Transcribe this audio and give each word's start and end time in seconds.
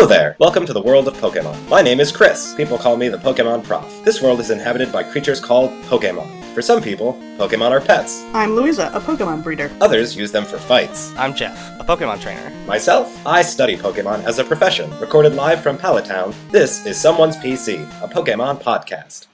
Welcome 0.00 0.64
to 0.64 0.72
the 0.72 0.80
world 0.80 1.08
of 1.08 1.14
Pokemon. 1.18 1.68
My 1.68 1.82
name 1.82 2.00
is 2.00 2.10
Chris. 2.10 2.54
People 2.54 2.78
call 2.78 2.96
me 2.96 3.10
the 3.10 3.18
Pokemon 3.18 3.64
Prof. 3.64 4.02
This 4.02 4.22
world 4.22 4.40
is 4.40 4.50
inhabited 4.50 4.90
by 4.90 5.02
creatures 5.02 5.40
called 5.40 5.70
Pokemon. 5.82 6.54
For 6.54 6.62
some 6.62 6.80
people, 6.80 7.12
Pokemon 7.36 7.70
are 7.70 7.82
pets. 7.82 8.24
I'm 8.32 8.56
Louisa, 8.56 8.90
a 8.94 9.00
Pokemon 9.00 9.44
breeder. 9.44 9.70
Others 9.82 10.16
use 10.16 10.32
them 10.32 10.46
for 10.46 10.56
fights. 10.56 11.14
I'm 11.18 11.34
Jeff, 11.34 11.58
a 11.78 11.84
Pokemon 11.84 12.22
trainer. 12.22 12.48
Myself, 12.64 13.14
I 13.26 13.42
study 13.42 13.76
Pokemon 13.76 14.24
as 14.24 14.38
a 14.38 14.44
profession. 14.44 14.90
Recorded 15.00 15.34
live 15.34 15.62
from 15.62 15.76
Pallet 15.76 16.06
Town, 16.06 16.34
this 16.50 16.86
is 16.86 16.98
Someone's 16.98 17.36
PC, 17.36 17.82
a 18.02 18.08
Pokemon 18.08 18.62
podcast. 18.62 19.26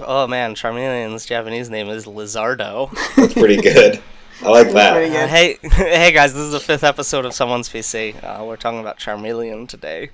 Oh 0.00 0.26
man, 0.26 0.56
Charmeleon's 0.56 1.26
Japanese 1.26 1.70
name 1.70 1.88
is 1.90 2.06
Lizardo. 2.06 2.90
That's 3.14 3.34
pretty 3.34 3.62
good. 3.62 4.02
I 4.44 4.48
like 4.48 4.72
that. 4.72 4.96
Uh, 4.96 5.26
hey, 5.26 5.58
hey 5.62 6.12
guys, 6.12 6.34
this 6.34 6.42
is 6.42 6.52
the 6.52 6.60
fifth 6.60 6.84
episode 6.84 7.24
of 7.24 7.32
Someone's 7.32 7.68
PC. 7.70 8.14
Uh, 8.22 8.44
we're 8.44 8.56
talking 8.56 8.78
about 8.80 8.98
Charmeleon 8.98 9.66
today. 9.66 10.10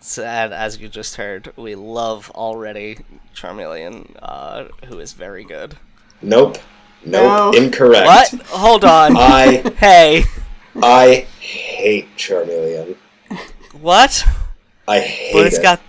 So, 0.00 0.22
and 0.22 0.52
as 0.52 0.78
you 0.78 0.88
just 0.88 1.16
heard, 1.16 1.52
we 1.56 1.74
love 1.74 2.30
already 2.32 2.98
Charmeleon, 3.34 4.14
uh, 4.22 4.64
who 4.86 4.98
is 4.98 5.14
very 5.14 5.44
good. 5.44 5.76
Nope. 6.20 6.58
Nope. 7.04 7.52
No. 7.54 7.58
Incorrect. 7.58 8.06
What? 8.06 8.32
Hold 8.48 8.84
on. 8.84 9.16
I 9.16 9.72
hey, 9.78 10.24
I 10.82 11.26
hate 11.40 12.14
Charmeleon. 12.18 12.96
what? 13.80 14.24
I 14.86 15.00
hate 15.00 15.32
But 15.32 15.46
it's 15.46 15.58
it. 15.58 15.62
got 15.62 15.80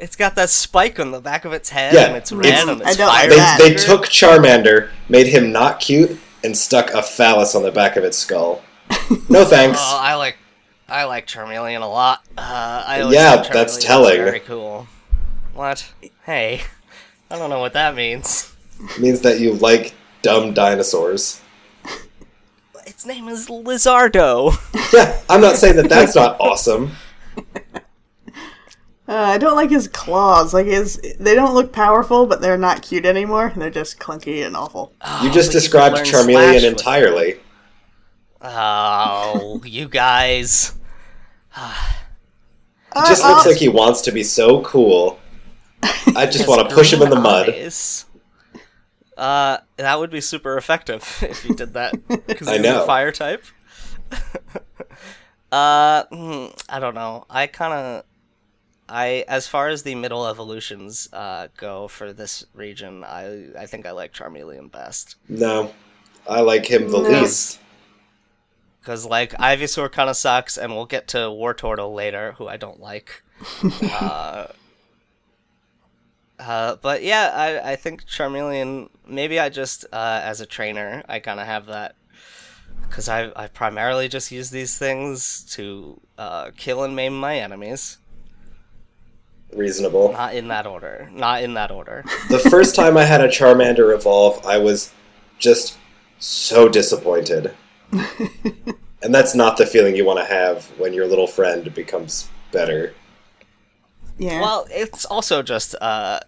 it's 0.00 0.16
got 0.16 0.34
that 0.36 0.50
spike 0.50 0.98
on 1.00 1.10
the 1.10 1.20
back 1.20 1.44
of 1.44 1.52
its 1.52 1.70
head, 1.70 1.94
Yeah, 1.94 2.06
and 2.06 2.16
it's 2.16 2.32
red, 2.32 2.46
it's- 2.46 2.62
and 2.68 2.82
I 2.82 2.88
it's 2.88 2.96
don't 2.96 3.08
fire. 3.08 3.28
they, 3.58 3.70
they 3.70 3.74
took 3.74 4.06
Charmander, 4.06 4.90
made 5.08 5.26
him 5.28 5.52
not 5.52 5.80
cute, 5.80 6.18
and 6.44 6.56
stuck 6.56 6.90
a 6.92 7.02
phallus 7.02 7.54
on 7.54 7.62
the 7.62 7.72
back 7.72 7.96
of 7.96 8.04
its 8.04 8.16
skull. 8.18 8.62
No 9.28 9.44
thanks. 9.44 9.78
Oh, 9.80 9.98
I 10.00 10.14
like, 10.14 10.36
I 10.88 11.04
like 11.04 11.26
Charmeleon 11.26 11.82
a 11.82 11.86
lot. 11.86 12.24
Uh, 12.36 12.84
I 12.86 13.00
always 13.02 13.16
Yeah, 13.16 13.36
that's 13.52 13.76
Charmeleon 13.78 13.86
telling. 13.86 14.16
Very 14.18 14.40
cool. 14.40 14.86
What? 15.54 15.92
Hey, 16.24 16.62
I 17.30 17.38
don't 17.38 17.50
know 17.50 17.58
what 17.60 17.72
that 17.74 17.94
means. 17.94 18.54
means 18.98 19.20
that 19.22 19.40
you 19.40 19.54
like 19.54 19.94
dumb 20.22 20.54
dinosaurs. 20.54 21.40
Its 22.86 23.04
name 23.04 23.28
is 23.28 23.48
Lizardo. 23.48 24.56
Yeah, 24.92 25.20
I'm 25.28 25.40
not 25.42 25.56
saying 25.56 25.76
that 25.76 25.88
that's 25.90 26.14
not 26.14 26.36
awesome. 26.40 26.92
Uh, 29.08 29.14
I 29.14 29.38
don't 29.38 29.56
like 29.56 29.70
his 29.70 29.88
claws. 29.88 30.52
Like 30.52 30.66
his, 30.66 31.00
they 31.18 31.34
don't 31.34 31.54
look 31.54 31.72
powerful, 31.72 32.26
but 32.26 32.42
they're 32.42 32.58
not 32.58 32.82
cute 32.82 33.06
anymore. 33.06 33.52
They're 33.56 33.70
just 33.70 33.98
clunky 33.98 34.44
and 34.46 34.54
awful. 34.54 34.92
You 35.22 35.30
just 35.32 35.48
but 35.48 35.54
you 35.54 35.60
described 35.60 35.96
can 35.96 36.04
Charmeleon 36.04 36.64
entirely. 36.64 37.40
Oh, 38.42 39.60
you 39.64 39.88
guys. 39.88 40.74
He 42.94 43.00
just 43.02 43.22
Uh, 43.22 43.28
looks 43.28 43.46
uh, 43.46 43.50
like 43.50 43.58
he 43.58 43.68
wants 43.68 44.00
to 44.02 44.12
be 44.12 44.24
so 44.24 44.62
cool. 44.62 45.20
I 46.16 46.24
just 46.26 46.48
want 46.48 46.66
to 46.68 46.74
push 46.74 46.90
him 46.92 47.02
in 47.02 47.10
the 47.10 47.20
mud. 47.20 47.50
eyes. 47.50 48.06
Uh, 49.16 49.58
that 49.76 49.98
would 50.00 50.10
be 50.10 50.22
super 50.22 50.56
effective 50.56 51.02
if 51.22 51.44
you 51.44 51.54
did 51.54 51.74
that. 51.74 51.94
Because 52.26 52.48
I 52.48 52.54
he's 52.54 52.62
know. 52.62 52.82
a 52.82 52.86
fire 52.86 53.12
type. 53.12 53.44
uh, 55.52 56.04
hmm, 56.10 56.46
I 56.68 56.80
don't 56.80 56.94
know. 56.94 57.26
I 57.28 57.46
kind 57.46 57.74
of, 57.74 58.04
I 58.88 59.24
as 59.28 59.46
far 59.46 59.68
as 59.68 59.82
the 59.82 59.94
middle 59.94 60.26
evolutions 60.26 61.08
uh, 61.12 61.48
go 61.56 61.88
for 61.88 62.12
this 62.12 62.44
region, 62.54 63.04
I 63.04 63.48
I 63.58 63.66
think 63.66 63.86
I 63.86 63.90
like 63.90 64.12
Charmeleon 64.12 64.70
best. 64.72 65.16
No, 65.28 65.72
I 66.28 66.40
like 66.40 66.66
him 66.70 66.90
the 66.90 67.00
No. 67.00 67.22
least. 67.22 67.60
Because 68.80 69.04
like 69.04 69.32
Ivysaur 69.32 69.92
kind 69.92 70.08
of 70.08 70.16
sucks, 70.16 70.56
and 70.56 70.74
we'll 70.74 70.86
get 70.86 71.08
to 71.08 71.30
War 71.30 71.54
Wartortle 71.54 71.94
later, 71.94 72.32
who 72.38 72.48
I 72.48 72.56
don't 72.56 72.80
like. 72.80 73.22
uh, 73.92 74.46
uh, 76.38 76.76
but 76.76 77.02
yeah, 77.02 77.32
I, 77.34 77.72
I 77.72 77.76
think 77.76 78.06
Charmeleon. 78.06 78.88
Maybe 79.06 79.38
I 79.38 79.48
just 79.48 79.84
uh, 79.92 80.20
as 80.22 80.40
a 80.40 80.46
trainer, 80.46 81.02
I 81.08 81.18
kind 81.18 81.40
of 81.40 81.46
have 81.46 81.66
that 81.66 81.96
because 82.88 83.08
I 83.08 83.30
I 83.36 83.48
primarily 83.48 84.08
just 84.08 84.32
use 84.32 84.50
these 84.50 84.78
things 84.78 85.44
to 85.56 86.00
uh, 86.16 86.50
kill 86.56 86.82
and 86.82 86.96
maim 86.96 87.18
my 87.18 87.38
enemies. 87.38 87.98
Reasonable. 89.52 90.12
Not 90.12 90.34
in 90.34 90.48
that 90.48 90.66
order. 90.66 91.08
Not 91.12 91.42
in 91.42 91.54
that 91.54 91.70
order. 91.70 92.04
The 92.28 92.38
first 92.38 92.74
time 92.74 92.96
I 92.96 93.04
had 93.04 93.20
a 93.22 93.28
Charmander 93.28 93.94
evolve, 93.94 94.44
I 94.46 94.58
was 94.58 94.92
just 95.38 95.76
so 96.18 96.68
disappointed. 96.68 97.52
and 99.02 99.14
that's 99.14 99.34
not 99.34 99.56
the 99.56 99.66
feeling 99.66 99.96
you 99.96 100.04
want 100.04 100.18
to 100.18 100.24
have 100.24 100.66
when 100.78 100.92
your 100.92 101.06
little 101.06 101.26
friend 101.26 101.72
becomes 101.74 102.28
better. 102.52 102.94
yeah. 104.18 104.40
Well, 104.40 104.66
it's 104.70 105.04
also 105.06 105.42
just 105.42 105.74
uh, 105.80 106.20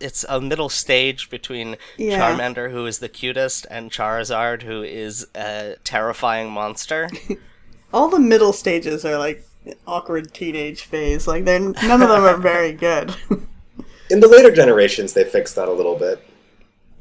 it's 0.00 0.24
a 0.28 0.40
middle 0.40 0.68
stage 0.68 1.28
between 1.28 1.76
Yeah. 1.98 2.18
Charmander, 2.36 2.70
who 2.70 2.86
is 2.86 2.98
the 3.00 3.08
cutest, 3.08 3.66
and 3.70 3.90
Charizard, 3.90 4.62
who 4.62 4.82
is 4.82 5.26
a 5.34 5.76
terrifying 5.84 6.50
monster. 6.50 7.10
All 7.92 8.08
the 8.08 8.18
middle 8.18 8.52
stages 8.52 9.04
are 9.04 9.18
like 9.18 9.46
awkward 9.86 10.32
teenage 10.32 10.82
phase. 10.82 11.26
Like 11.26 11.44
they're 11.44 11.60
none 11.60 12.02
of 12.02 12.08
them 12.08 12.24
are 12.24 12.36
very 12.36 12.72
good. 12.72 13.14
In 14.10 14.20
the 14.20 14.28
later 14.28 14.52
generations, 14.54 15.12
they 15.14 15.24
fixed 15.24 15.56
that 15.56 15.68
a 15.68 15.72
little 15.72 15.96
bit. 15.96 16.24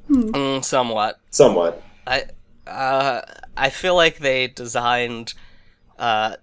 mm, 0.09 0.63
somewhat. 0.63 1.19
Somewhat. 1.29 1.83
I 2.07 2.25
uh, 2.67 3.21
I 3.55 3.69
feel 3.69 3.95
like 3.95 4.17
they 4.17 4.47
designed 4.47 5.33
uh, 5.99 6.35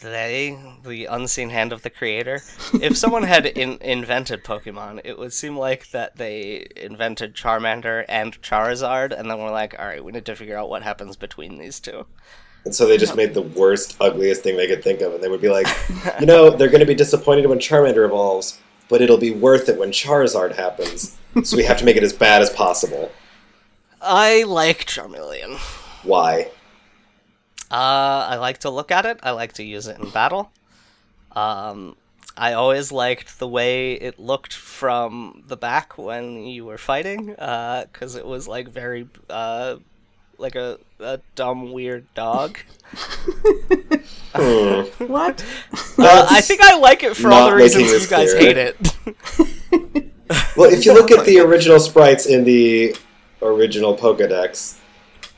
they 0.00 0.58
the 0.84 1.06
unseen 1.06 1.50
hand 1.50 1.72
of 1.72 1.82
the 1.82 1.90
creator. 1.90 2.42
If 2.74 2.96
someone 2.96 3.24
had 3.24 3.46
in- 3.46 3.78
invented 3.80 4.44
Pokemon, 4.44 5.00
it 5.04 5.18
would 5.18 5.32
seem 5.32 5.56
like 5.56 5.90
that 5.90 6.16
they 6.16 6.66
invented 6.76 7.34
Charmander 7.34 8.04
and 8.08 8.40
Charizard, 8.42 9.18
and 9.18 9.30
then 9.30 9.38
we're 9.38 9.50
like, 9.50 9.74
all 9.78 9.86
right, 9.86 10.04
we 10.04 10.12
need 10.12 10.26
to 10.26 10.36
figure 10.36 10.56
out 10.56 10.68
what 10.70 10.82
happens 10.82 11.16
between 11.16 11.58
these 11.58 11.80
two. 11.80 12.06
And 12.64 12.74
so 12.74 12.86
they 12.86 12.96
just 12.96 13.14
made 13.14 13.34
the 13.34 13.42
worst, 13.42 13.96
ugliest 14.00 14.42
thing 14.42 14.56
they 14.56 14.66
could 14.66 14.82
think 14.82 15.02
of, 15.02 15.12
and 15.14 15.22
they 15.22 15.28
would 15.28 15.42
be 15.42 15.50
like, 15.50 15.66
you 16.18 16.26
know, 16.26 16.48
they're 16.48 16.68
going 16.68 16.80
to 16.80 16.86
be 16.86 16.94
disappointed 16.94 17.46
when 17.46 17.58
Charmander 17.58 18.06
evolves, 18.06 18.58
but 18.88 19.02
it'll 19.02 19.18
be 19.18 19.32
worth 19.32 19.68
it 19.68 19.78
when 19.78 19.90
Charizard 19.90 20.54
happens. 20.54 21.16
So 21.42 21.56
we 21.56 21.64
have 21.64 21.78
to 21.78 21.84
make 21.84 21.96
it 21.96 22.02
as 22.02 22.12
bad 22.12 22.40
as 22.40 22.48
possible. 22.48 23.12
I 24.00 24.44
like 24.44 24.86
Charmeleon. 24.86 25.58
Why? 26.04 26.50
Uh, 27.70 28.28
I 28.30 28.36
like 28.36 28.58
to 28.58 28.70
look 28.70 28.90
at 28.90 29.04
it. 29.04 29.18
I 29.22 29.32
like 29.32 29.54
to 29.54 29.64
use 29.64 29.86
it 29.86 29.98
in 29.98 30.10
battle. 30.10 30.52
Um, 31.32 31.96
I 32.36 32.52
always 32.52 32.92
liked 32.92 33.38
the 33.38 33.48
way 33.48 33.94
it 33.94 34.18
looked 34.18 34.52
from 34.52 35.44
the 35.46 35.56
back 35.56 35.98
when 35.98 36.44
you 36.44 36.64
were 36.64 36.78
fighting, 36.78 37.26
because 37.26 38.14
it 38.14 38.26
was 38.26 38.48
like 38.48 38.68
very, 38.68 39.08
uh, 39.28 39.76
like 40.44 40.54
a, 40.56 40.78
a 41.00 41.20
dumb, 41.34 41.72
weird 41.72 42.06
dog. 42.14 42.58
Hmm. 44.34 44.82
what? 45.06 45.44
Uh, 45.96 46.26
I 46.28 46.40
think 46.40 46.60
I 46.60 46.76
like 46.76 47.02
it 47.04 47.16
for 47.16 47.28
all 47.32 47.48
not 47.48 47.50
the 47.50 47.56
making 47.56 47.78
reasons 47.78 47.90
this 47.92 48.02
you 48.04 48.10
guys 48.10 48.34
clear. 48.34 48.54
hate 48.54 48.56
it. 48.58 50.10
Well, 50.56 50.70
if 50.72 50.84
you 50.86 50.92
look 50.94 51.10
at 51.10 51.24
the 51.26 51.38
original 51.46 51.78
sprites 51.78 52.26
in 52.26 52.44
the 52.44 52.96
original 53.42 53.96
Pokedex, 53.96 54.78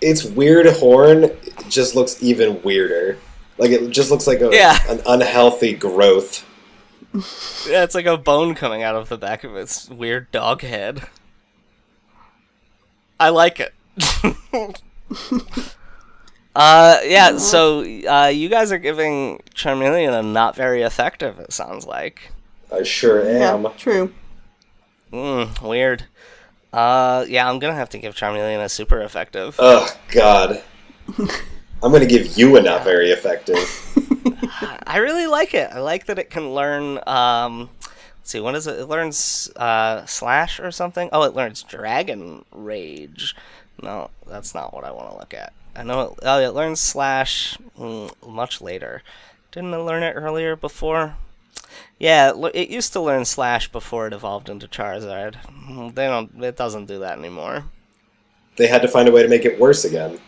its 0.00 0.24
weird 0.24 0.66
horn 0.76 1.30
just 1.68 1.94
looks 1.94 2.22
even 2.22 2.62
weirder. 2.62 3.18
Like 3.58 3.70
it 3.70 3.90
just 3.90 4.10
looks 4.10 4.26
like 4.26 4.40
a, 4.40 4.48
Yeah. 4.52 4.78
an 4.88 5.02
unhealthy 5.06 5.74
growth. 5.74 6.44
yeah, 7.68 7.82
it's 7.84 7.94
like 7.94 8.06
a 8.06 8.16
bone 8.16 8.54
coming 8.54 8.82
out 8.82 8.94
of 8.96 9.08
the 9.08 9.18
back 9.18 9.44
of 9.44 9.56
its 9.56 9.88
weird 9.90 10.30
dog 10.32 10.62
head. 10.62 11.06
I 13.20 13.28
like 13.30 13.60
it. 13.60 13.74
uh, 16.56 16.98
yeah. 17.04 17.36
So, 17.38 17.80
uh, 17.80 18.30
you 18.32 18.48
guys 18.48 18.72
are 18.72 18.78
giving 18.78 19.42
Charmeleon 19.54 20.18
a 20.18 20.22
not 20.22 20.56
very 20.56 20.82
effective. 20.82 21.38
It 21.38 21.52
sounds 21.52 21.86
like. 21.86 22.32
I 22.72 22.82
sure 22.82 23.20
am. 23.20 23.64
Yeah, 23.64 23.72
true. 23.76 24.12
Mm, 25.12 25.62
weird. 25.62 26.04
Uh, 26.72 27.24
yeah, 27.28 27.48
I'm 27.48 27.58
gonna 27.58 27.74
have 27.74 27.88
to 27.90 27.98
give 27.98 28.14
Charmeleon 28.14 28.62
a 28.62 28.68
super 28.68 29.00
effective. 29.00 29.56
Oh 29.58 29.88
God. 30.08 30.62
I'm 31.82 31.92
gonna 31.92 32.06
give 32.06 32.36
you 32.36 32.56
a 32.56 32.62
not 32.62 32.84
very 32.84 33.10
effective. 33.10 33.56
I 34.86 34.98
really 34.98 35.26
like 35.26 35.54
it. 35.54 35.70
I 35.72 35.80
like 35.80 36.06
that 36.06 36.18
it 36.18 36.30
can 36.30 36.52
learn. 36.52 36.98
Um, 37.06 37.70
let's 38.18 38.30
see, 38.30 38.40
what 38.40 38.54
is 38.54 38.66
it? 38.66 38.80
It 38.80 38.86
learns 38.86 39.50
uh, 39.56 40.04
slash 40.06 40.58
or 40.58 40.70
something. 40.70 41.08
Oh, 41.12 41.22
it 41.22 41.34
learns 41.34 41.62
dragon 41.62 42.44
rage. 42.52 43.34
No, 43.82 44.10
that's 44.26 44.54
not 44.54 44.72
what 44.74 44.84
I 44.84 44.90
want 44.90 45.10
to 45.10 45.16
look 45.18 45.34
at. 45.34 45.52
I 45.74 45.82
know. 45.82 46.00
It, 46.00 46.18
oh, 46.22 46.40
it 46.40 46.54
learns 46.54 46.80
slash 46.80 47.58
mm, 47.78 48.10
much 48.26 48.60
later. 48.60 49.02
Didn't 49.52 49.74
it 49.74 49.78
learn 49.78 50.02
it 50.02 50.12
earlier 50.12 50.56
before? 50.56 51.16
Yeah, 51.98 52.32
it, 52.34 52.54
it 52.54 52.68
used 52.70 52.92
to 52.94 53.00
learn 53.00 53.24
slash 53.24 53.70
before 53.70 54.06
it 54.06 54.12
evolved 54.12 54.48
into 54.48 54.66
Charizard. 54.68 55.36
Mm, 55.68 55.94
They 55.94 56.06
don't. 56.06 56.42
It 56.42 56.56
doesn't 56.56 56.86
do 56.86 56.98
that 57.00 57.18
anymore. 57.18 57.64
They 58.56 58.68
had 58.68 58.82
to 58.82 58.88
find 58.88 59.08
a 59.08 59.12
way 59.12 59.22
to 59.22 59.28
make 59.28 59.44
it 59.44 59.60
worse 59.60 59.84
again. 59.84 60.18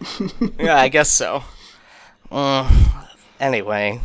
yeah, 0.58 0.76
I 0.76 0.88
guess 0.88 1.08
so. 1.10 1.44
Mm, 2.30 3.08
anyway, 3.40 4.00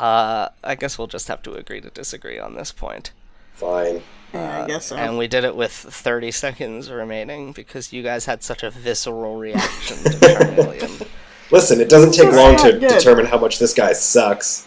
uh, 0.00 0.48
I 0.64 0.74
guess 0.74 0.96
we'll 0.98 1.06
just 1.06 1.28
have 1.28 1.42
to 1.42 1.54
agree 1.54 1.80
to 1.82 1.90
disagree 1.90 2.38
on 2.38 2.54
this 2.54 2.72
point. 2.72 3.12
Fine. 3.56 4.02
Yeah, 4.34 4.62
I 4.64 4.66
guess 4.66 4.86
so. 4.86 4.96
And 4.96 5.16
we 5.18 5.26
did 5.28 5.44
it 5.44 5.56
with 5.56 5.72
30 5.72 6.30
seconds 6.30 6.90
remaining 6.90 7.52
because 7.52 7.92
you 7.92 8.02
guys 8.02 8.26
had 8.26 8.42
such 8.42 8.62
a 8.62 8.70
visceral 8.70 9.36
reaction 9.36 9.96
to 9.98 10.10
Charmeleon. 10.10 11.08
Listen, 11.50 11.80
it 11.80 11.88
doesn't 11.88 12.12
take 12.12 12.30
long 12.32 12.56
to 12.56 12.72
good. 12.72 12.80
determine 12.88 13.26
how 13.26 13.38
much 13.38 13.58
this 13.58 13.72
guy 13.74 13.92
sucks. 13.92 14.66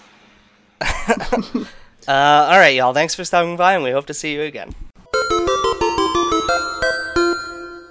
Uh, 2.08 2.48
all 2.50 2.58
right, 2.58 2.74
y'all. 2.74 2.92
Thanks 2.92 3.14
for 3.14 3.24
stopping 3.24 3.56
by, 3.56 3.76
and 3.76 3.84
we 3.84 3.92
hope 3.92 4.08
to 4.08 4.16
see 4.16 4.34
you 4.34 4.42
again. 4.42 4.74